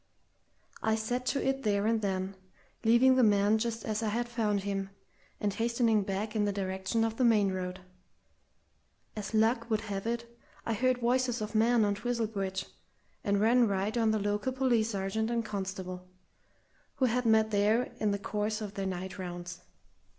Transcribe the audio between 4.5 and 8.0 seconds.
him, and hastening back in the direction of the main road.